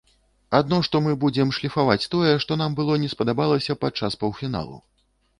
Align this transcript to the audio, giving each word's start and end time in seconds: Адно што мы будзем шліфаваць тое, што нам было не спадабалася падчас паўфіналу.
Адно 0.59 0.77
што 0.85 0.99
мы 1.07 1.11
будзем 1.23 1.51
шліфаваць 1.57 2.07
тое, 2.13 2.31
што 2.43 2.57
нам 2.61 2.77
было 2.79 2.95
не 3.03 3.09
спадабалася 3.15 3.75
падчас 3.85 4.17
паўфіналу. 4.23 4.81